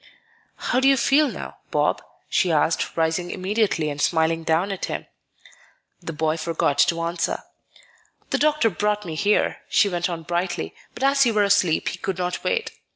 "How 0.55 0.79
do 0.79 0.87
you 0.87 0.97
feel 0.97 1.27
now, 1.29 1.57
Bob?" 1.69 2.01
she 2.27 2.51
asked, 2.51 2.97
rising 2.97 3.29
immediately 3.29 3.87
and 3.87 4.01
smiling 4.01 4.43
down 4.43 4.71
at 4.71 4.85
him. 4.85 5.05
The 6.01 6.11
boy 6.11 6.37
forgot 6.37 6.79
to 6.79 7.01
answer. 7.03 7.43
"The 8.31 8.39
doctor 8.39 8.71
brought 8.71 9.05
me 9.05 9.13
here," 9.13 9.57
she 9.69 9.89
went 9.89 10.09
on 10.09 10.23
brightly; 10.23 10.73
"but 10.95 11.03
as 11.03 11.23
you 11.27 11.35
were 11.35 11.43
asleep, 11.43 11.89
he 11.89 11.99
could 11.99 12.17
not 12.17 12.43
wait. 12.43 12.71